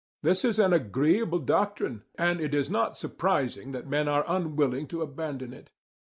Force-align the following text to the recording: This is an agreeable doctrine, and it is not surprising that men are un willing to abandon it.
This 0.23 0.43
is 0.43 0.57
an 0.57 0.73
agreeable 0.73 1.37
doctrine, 1.37 2.01
and 2.15 2.41
it 2.41 2.55
is 2.55 2.71
not 2.71 2.97
surprising 2.97 3.71
that 3.73 3.85
men 3.87 4.07
are 4.07 4.27
un 4.27 4.55
willing 4.55 4.87
to 4.87 5.03
abandon 5.03 5.53
it. 5.53 5.69